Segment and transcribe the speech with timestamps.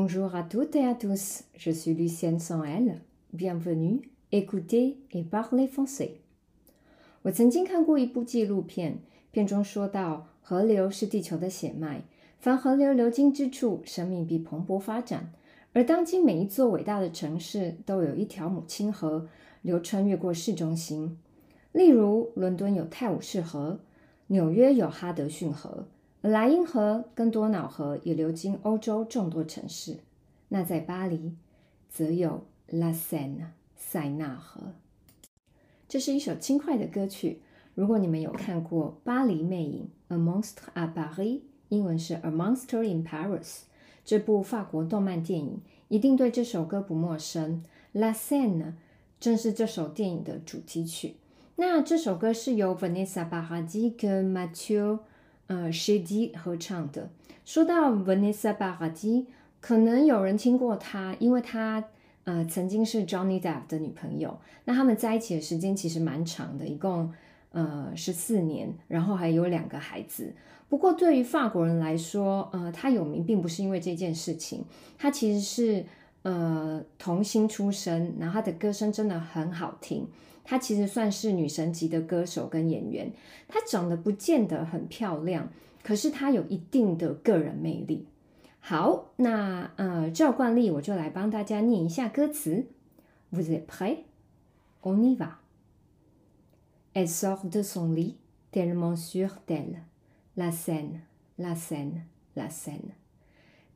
[0.00, 3.00] Bonjour à toutes et à tous, je suis Lucienne sans L.
[3.32, 6.20] Bienvenue, écoutez et parlez français.
[7.22, 9.00] 我曾经看过一部纪录片，
[9.32, 12.02] 片中说到，河流是地球的血脉，
[12.38, 15.32] 凡河流流经之处，生命必蓬勃发展。
[15.72, 19.26] 而当今每一座伟大的城市都有一条母亲河
[19.62, 21.18] 流穿越过市中心，
[21.72, 23.80] 例如伦敦有泰晤士河，
[24.28, 25.88] 纽约有哈德逊河。
[26.20, 29.98] 莱茵河跟多瑙河也流经欧洲众多城市。
[30.48, 31.36] 那在巴黎，
[31.88, 34.72] 则有 La Seine 塞纳河。
[35.88, 37.40] 这是一首轻快的歌曲。
[37.74, 43.42] 如果你们有看过《巴黎魅影》（A Monster à Paris），英文是《A Monster in Paris》
[44.04, 47.62] 这部法国动漫电影，一定对这首歌不陌生。
[47.92, 48.72] La Seine
[49.20, 51.14] 正是这首电影的主题曲。
[51.54, 54.98] 那这首歌是由 Vanessa Paradis 跟 Mathieu。
[55.48, 57.10] 呃 s h a d y 合唱的。
[57.44, 59.26] 说到 Vanessa Paradis，
[59.60, 61.82] 可能有人听过她，因为她
[62.24, 64.38] 呃曾经是 Johnny Depp 的女朋友。
[64.64, 67.12] 那他们在一起的时间其实蛮长的，一共
[67.52, 70.32] 呃十四年，然后还有两个孩子。
[70.68, 74.64] 不过对于法国人来说，呃，她有名并不是因为这件事情，
[74.98, 75.86] 她其实是
[76.22, 80.06] 呃童星出身，然后她的歌声真的很好听。
[80.50, 83.12] 她其实算是女神级的歌手跟演员，
[83.48, 88.06] 她长得不见得很漂亮，可是她有一定的个人魅力。
[88.58, 92.64] 好，那呃，照惯例，我就来帮大家念一下歌词。
[93.30, 94.04] Vous êtes prêts?
[94.80, 95.32] On y va.
[96.94, 98.16] Elle sort de son lit,
[98.50, 99.82] tellement sûre d'elle.
[100.34, 101.02] La scène,
[101.36, 102.04] la scène,
[102.34, 102.94] la scène.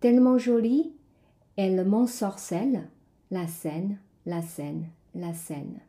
[0.00, 0.94] Tellement jolie,
[1.54, 2.88] elle m'ensorcelle.
[3.30, 5.80] La scène, la scène, la scène.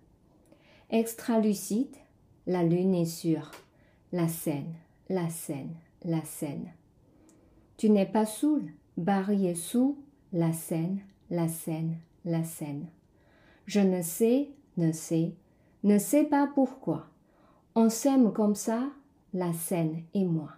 [0.95, 1.95] Extra lucide,
[2.45, 3.49] la lune est sûre.
[4.11, 4.75] La scène,
[5.09, 5.73] la scène,
[6.05, 6.69] la scène.
[7.77, 9.97] Tu n'es pas saoul, Barry sous.
[10.33, 10.99] La scène,
[11.31, 11.95] la scène,
[12.25, 12.85] la scène.
[13.65, 15.33] Je ne sais, ne sais,
[15.83, 17.07] ne sais pas pourquoi.
[17.73, 18.83] On s'aime comme ça,
[19.33, 20.51] la scène et moi.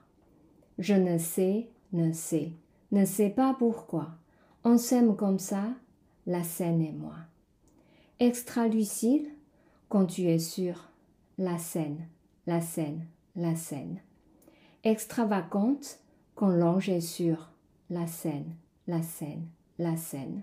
[0.79, 2.51] Je ne sais, ne sais,
[2.91, 4.09] ne sais pas pourquoi.
[4.65, 5.63] On s'aime comme ça,
[6.27, 7.15] la scène et moi.
[8.19, 9.29] Extra lucide,
[9.89, 10.89] quand tu es sur
[11.37, 12.07] la scène,
[12.47, 13.99] la scène, la scène.
[14.83, 15.99] Extravagante
[16.35, 17.49] quand l'ange est sur
[17.89, 18.55] la scène,
[18.87, 19.47] la scène,
[19.79, 20.41] la scène.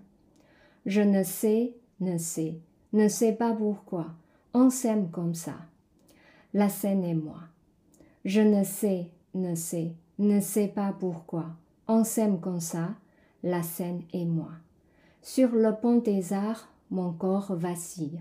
[0.86, 2.56] Je ne sais, ne sais,
[2.92, 4.06] ne sais pas pourquoi
[4.54, 5.54] on s'aime comme ça.
[6.54, 7.41] La scène et moi.
[8.25, 11.47] Je ne sais, ne sais, ne sais pas pourquoi
[11.88, 12.91] on s'aime comme ça.
[13.42, 14.50] La scène et moi.
[15.22, 18.20] Sur le pont des arts, mon corps vacille.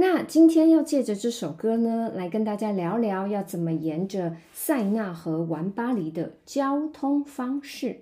[0.00, 8.00] 那今天要借着这首歌呢，来跟大家聊聊要怎么沿着塞纳河玩巴黎的交通方式。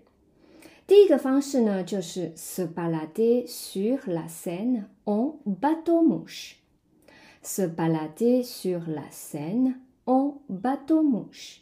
[0.87, 6.53] 第一个方式呢，就是 se balader sur la Seine en bateau mouche。
[7.43, 11.57] se balader sur la Seine en bateau mouche，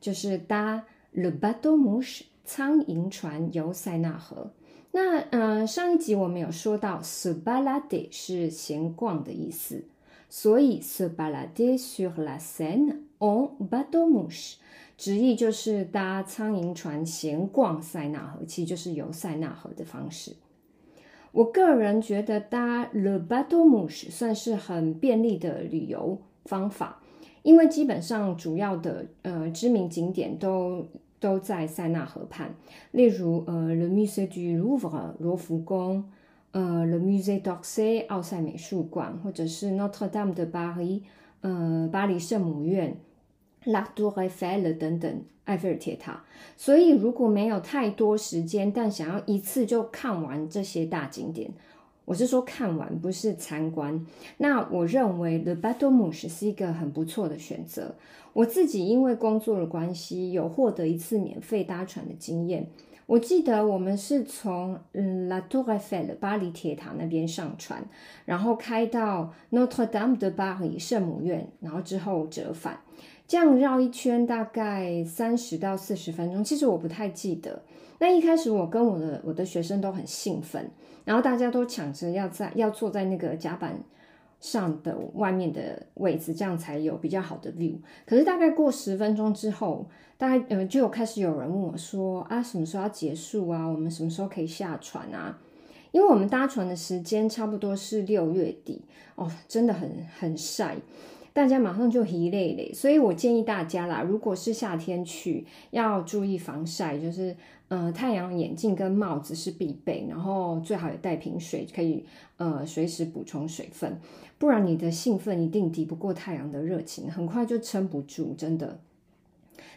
[0.00, 0.82] 就是搭
[1.12, 4.50] le bateau mouche 苍蝇船游塞纳河。
[4.98, 9.84] 那嗯，上一集我们有说到，se balader 是闲逛的意思，
[10.30, 14.54] 所以 se balader sur la Seine en bateau mouche，
[14.96, 20.32] 直译就是搭苍蝇船闲逛塞纳河，其实就是游塞纳河的方式。
[21.32, 27.02] 我个人觉得搭 le bateau mouche 算是很便利的旅游方法，
[27.42, 30.86] 因为基本上主要的呃知名景点都。
[31.18, 32.54] 都在塞纳河畔，
[32.92, 36.04] 例如呃，Le Musée du Louvre 罗浮宫，
[36.52, 41.02] 呃，Le Musée d'Orsay 奥赛美术馆，或者是 Notre Dame de Paris
[41.40, 42.96] 呃，巴黎圣母院
[43.64, 46.24] ，La Tour Eiffel 等等，埃菲尔铁塔。
[46.56, 51.50] 所以如果没有太多时间，但想要一次就看完这些大景点。
[52.06, 54.06] 我是说看完，不是参观。
[54.38, 57.94] 那我认为 The Battle Mouche 是一个很不错的选择。
[58.32, 62.68] 我自己因为工作的关系，有获得一次免费搭船的经验。
[63.06, 67.84] 我记得我们是从嗯 La Tour Eiffel 巴黎铁塔那边上船，
[68.24, 72.80] 然后开到 Notre Dame de Paris 圣母院，然后之后折返，
[73.28, 76.42] 这样绕一圈大概三十到四十分钟。
[76.42, 77.62] 其实我不太记得。
[77.98, 80.70] 那一开始我跟我的我的学生都很兴奋。
[81.04, 83.78] 然后大家都抢着要在要坐在那个甲板
[84.40, 87.76] 上的外面的位置，这样才有比较好的 view。
[88.04, 89.86] 可是大概过十分钟之后，
[90.18, 93.64] 大概呃就有开始有人问我说啊，什么时候要结束啊？
[93.64, 95.38] 我们什么时候可以下船啊？
[95.92, 98.82] 因为我们搭船的时间差不多是六月底
[99.14, 100.76] 哦，真的很很晒。
[101.32, 107.36] 大家马上就疲累嘞，所以我建议大家啦，如果是夏天去，要注意防晒，就是
[107.68, 112.04] 呃太阳眼镜跟帽子是必备，然后最好也带瓶水，可以
[112.36, 113.98] 呃随时补充水分，
[114.38, 118.78] 不然你的兴奋一定抵不过太阳的热情，很快就撑不住，真的。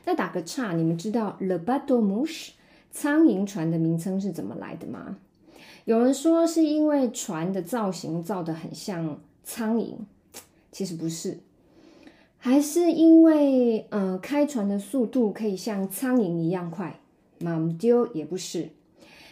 [0.06, 2.52] 那打个岔，你们知道 Lebado Mush
[2.92, 5.18] 苍蝇船的名称是怎么来的吗？
[5.86, 9.96] 有人说是因为船的造型造的很像苍蝇，
[10.72, 11.40] 其实不是。
[12.38, 17.00] 还是因为呃开船的速度可以像苍蝇一样快，
[17.40, 18.70] 马丢也不是。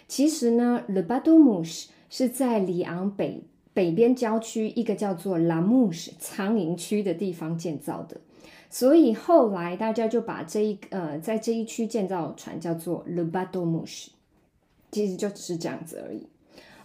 [0.07, 3.43] 其实呢，Le b a t o m u s h 是在里昂北
[3.73, 8.17] 北边郊区一个叫做 La m u s h 苍蝇区的地方建造的，
[8.69, 14.11] 所以后来大家就把这一呃在这一区建造船叫做 Le b a t o m u s h
[14.91, 16.25] 其实就只是这样子而已。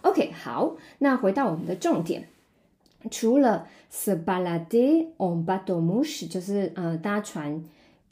[0.01, 2.27] OK，好，那回到我们的重点。
[3.09, 7.63] 除了 s e b a l a d e on bateau mouche，就是呃搭船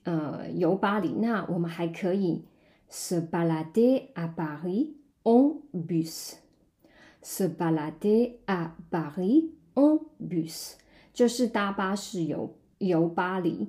[0.03, 2.41] 呃游巴黎，那我们还可以
[2.90, 4.94] se balader à Paris
[5.24, 10.74] en bus。se balader à Paris en bus，
[11.12, 13.68] 就是搭巴士游游巴黎。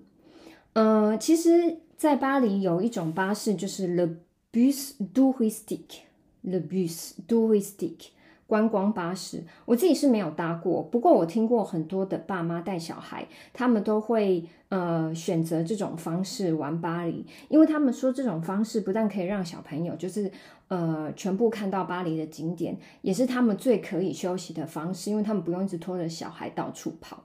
[0.74, 4.18] 呃，其实，在巴黎有一种巴士，就是 le
[4.54, 8.10] bus touristique，le bus touristique。
[8.47, 20.31] 观光巴士，我自己是没有搭过，不过我听过很多的爸妈带小孩，他们都会呃选择这种方式玩巴黎，因为他们说这种方式不但可以让小朋友就是
[20.69, 27.25] 呃全部看到巴黎的景点，也是他们最可以休息的方式，因为他们不用一直拖着小孩到处跑。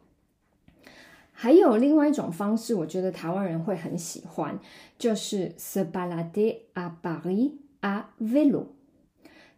[1.40, 4.58] 还有另外一种方式，我觉得台湾人会很喜欢，
[4.98, 8.77] 就是 se balader à Paris à vélo。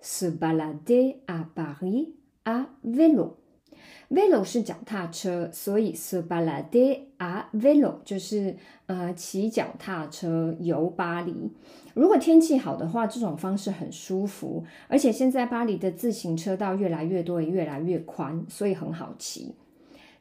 [0.02, 2.16] Se balader à Paris
[2.46, 3.36] à vélo。
[4.10, 8.56] vélo 是脚踏车，所以 se balader à vélo 就是
[8.88, 11.52] 呃骑脚踏车游巴黎。
[11.94, 19.56] 如果天气好的话，这种方式很舒服，而且现在巴黎的自行车道越来越多，也越来越宽，所以很好骑。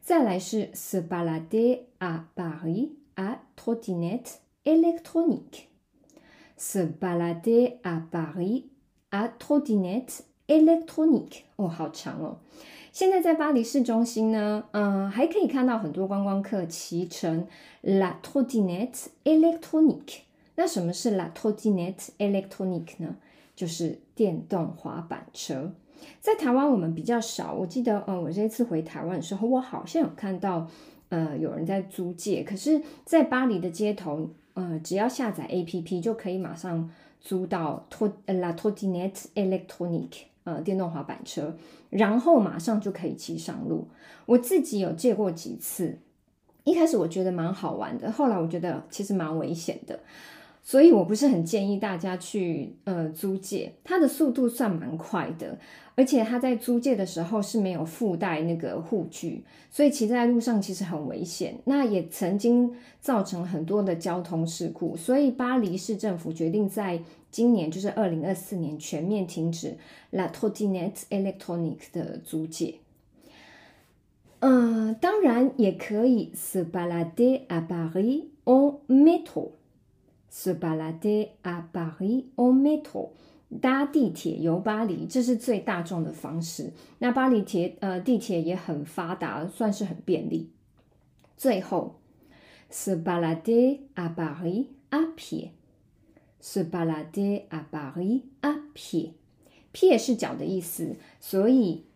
[0.02, 5.68] 再来是 se balader à Paris à trottinette électronique。
[6.56, 8.64] se balader à Paris
[9.10, 12.38] à trottinette électronique 哦，好长哦。
[12.92, 17.46] 现在在巴黎市中心呢，嗯，还可以看到很多观光客骑乘
[17.82, 20.20] la trottinette électronique。
[20.56, 23.16] 那什么是 la trottinette électronique 呢？
[23.54, 25.72] 就是电动滑板车。
[26.20, 30.66] 在台湾我们比较少，我记得，嗯，我这次回台湾的时候，我好像有看到，
[31.08, 32.42] 呃，有人在租借。
[32.42, 36.90] 可是，在巴黎的街头，呃，只要下载 APP 就可以马上。
[37.20, 41.52] 租到托呃 La Trottinette Electronique 呃电动滑板车，
[41.90, 43.88] 然后马上就可以骑上路。
[44.24, 45.98] 我自己有借过几次，
[46.62, 49.98] 一开始我觉得蛮好玩的，后来我觉得其实蛮危险的，
[50.62, 53.72] 所以我不是很建议大家去呃租借。
[53.84, 55.58] 它的速度算蛮快的。
[55.94, 61.58] 而且它在租借的时候是没有附带那个护具，所以骑在路上其实很危险。
[61.64, 67.00] 那也曾经造成很多的交通事故，所以巴黎市政府决定在
[67.32, 69.76] 今年，就是二零二四年全面停止
[70.10, 72.76] La Trottinette Electronique 的租借。
[74.38, 78.76] 嗯，当然也可以 se balader à Paris en
[80.30, 83.10] se balader à Paris en métro。
[83.62, 86.70] 搭地铁游巴黎，这是最大众的方式。
[86.98, 90.50] 那巴黎铁呃地铁也很发达，算是很便利。
[91.38, 91.98] 最后
[92.70, 101.86] ，se balader à Paris à pied，se balader à Paris à pied，pied 是脚的意思，所以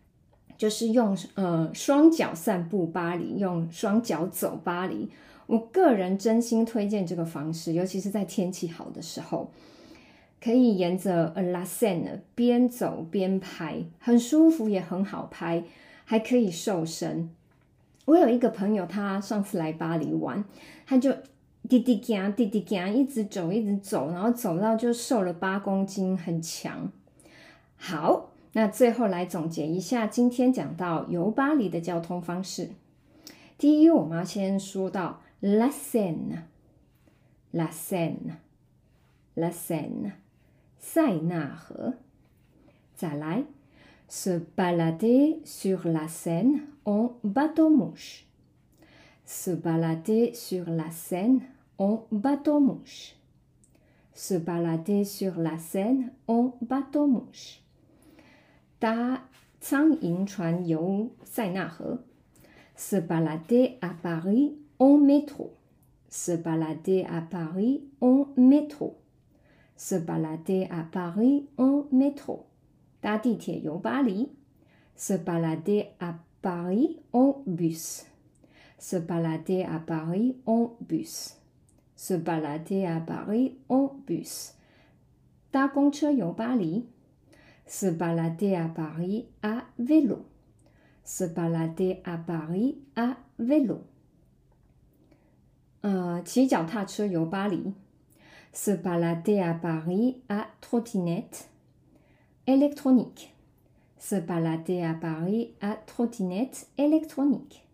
[0.57, 5.09] 就是用呃双脚散步巴黎，用双脚走巴黎。
[5.47, 9.51] 我个人真心推荐这个方式，尤其是在天气好的时候。
[10.41, 15.63] 可以沿着 La Seine 边走边拍，很舒服也很好拍，
[16.03, 17.29] 还可以瘦身。
[18.03, 20.43] 我有一个朋友，他上次来巴黎玩，
[20.85, 21.15] 他就
[21.69, 26.91] 滴滴干滴滴干，一直走一直走，然后走到就瘦了八公斤，很强。
[27.77, 32.71] 好，那最后来总结一下今天讲到游巴黎的交通方式。
[33.57, 40.12] 第一，我们要先说到 La Seine，La Seine，La Seine。
[40.78, 41.94] 塞纳河。
[42.96, 43.44] 再来，
[44.08, 48.26] se balader sur la Seine en bateau-mouche.
[49.24, 51.42] Se balader sur la Seine
[51.78, 53.14] en bateau-mouche.
[54.14, 57.60] Se balader sur la Seine en bateau-mouche.
[58.80, 59.28] 搭
[59.60, 62.04] 苍蝇船游塞纳河。
[62.76, 65.54] Se balader à Paris en métro.
[66.08, 68.96] Se balader à Paris en métro.
[69.76, 72.48] Se balader à Paris en métro.
[73.00, 74.28] 搭地铁游巴黎。
[74.96, 78.06] Se balader à Paris en bus.
[78.78, 81.36] Se balader à Paris en bus.
[81.94, 84.54] Se balader à Paris en bus.
[85.52, 86.86] 搭公车游巴黎。
[87.66, 90.24] Se balader à Paris à vélo.
[91.04, 93.84] Se balader à Paris à vélo.
[95.82, 97.72] 呃，骑脚踏车游巴黎。
[98.52, 101.48] Se balader à Paris à trottinette
[102.46, 103.34] électronique.
[103.98, 107.64] Se balader à Paris à trottinette électronique.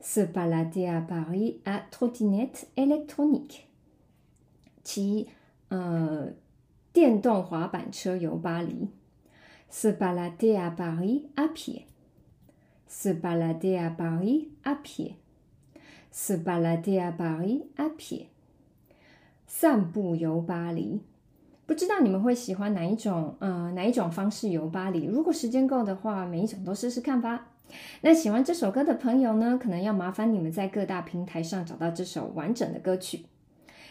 [0.00, 3.66] Se balader à Paris à trottinette électronique.
[4.82, 5.28] 骑
[5.68, 6.32] 呃
[6.92, 8.88] 电动滑板车游巴黎。
[9.70, 11.86] Se balader à Paris à pied.
[12.88, 15.16] Se balader à Paris à pied.
[16.17, 18.27] Se balader à Paris à pied.
[19.45, 21.01] 散步游巴黎。
[21.65, 25.03] 不知道你们会喜欢哪一种呃哪一种方式游巴黎？
[25.03, 27.47] 如果时间够的话，每一种都试试看吧。
[27.99, 33.25] 那喜欢这首歌的朋友呢，可能要麻烦你们在各大平台上找到这首完整的歌曲。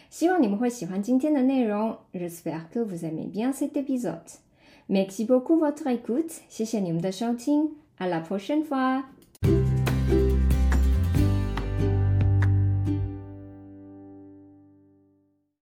[0.09, 1.95] 希望你们会喜欢今天的内容。
[2.11, 4.39] J'espère que vous aimez bien cet épisode.
[4.87, 6.39] Merci beaucoup votre écoute.
[6.49, 7.75] 谢谢你们的收听。
[7.99, 9.14] À la prochaine fois.